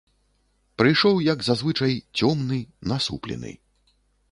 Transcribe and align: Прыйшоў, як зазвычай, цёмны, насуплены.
Прыйшоў, 0.81 1.15
як 1.33 1.39
зазвычай, 1.49 1.93
цёмны, 2.17 2.59
насуплены. 2.95 3.51